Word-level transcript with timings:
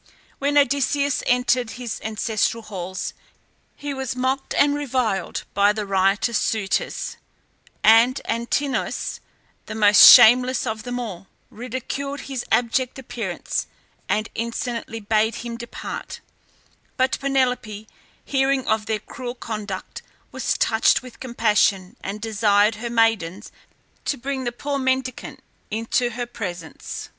When 0.39 0.57
Odysseus 0.57 1.21
entered 1.27 1.69
his 1.77 2.01
ancestral 2.03 2.63
halls 2.63 3.13
he 3.75 3.93
was 3.93 4.15
mocked 4.15 4.55
and 4.55 4.73
reviled 4.73 5.43
by 5.53 5.71
the 5.73 5.85
riotous 5.85 6.39
suitors, 6.39 7.17
and 7.83 8.19
Antinous, 8.25 9.19
the 9.67 9.75
most 9.75 10.01
shameless 10.11 10.65
of 10.65 10.81
them 10.81 10.99
all, 10.99 11.27
ridiculed 11.51 12.21
his 12.21 12.43
abject 12.51 12.97
appearance, 12.97 13.67
and 14.09 14.27
insolently 14.33 14.99
bade 14.99 15.35
him 15.35 15.55
depart; 15.55 16.19
but 16.97 17.19
Penelope 17.19 17.87
hearing 18.25 18.65
of 18.67 18.87
their 18.87 18.97
cruel 19.01 19.35
conduct, 19.35 20.01
was 20.31 20.53
touched 20.57 21.03
with 21.03 21.19
compassion, 21.19 21.95
and 22.03 22.19
desired 22.19 22.73
her 22.81 22.89
maidens 22.89 23.51
to 24.05 24.17
bring 24.17 24.45
the 24.45 24.51
poor 24.51 24.79
mendicant 24.79 25.43
into 25.69 26.09
her 26.09 26.25
presence. 26.25 27.09